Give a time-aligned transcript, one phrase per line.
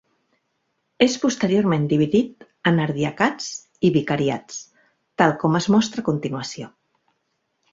[1.07, 3.51] És posteriorment dividit en ardiacats
[3.91, 4.59] i vicariats,
[5.23, 6.73] tal com es mostra a continuació.